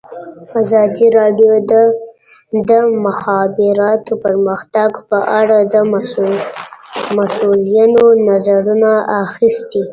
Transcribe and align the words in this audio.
ازادي 0.61 1.07
راډیو 1.17 1.53
د 1.69 1.73
د 2.69 2.71
مخابراتو 3.05 4.13
پرمختګ 4.25 4.89
په 5.09 5.17
اړه 5.39 5.57
د 5.73 5.75
مسؤلینو 7.19 8.05
نظرونه 8.27 8.91
اخیستي. 9.25 9.83